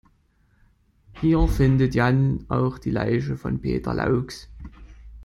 [1.19, 4.49] Hier findet Jan auch die Leiche von Peter Laux.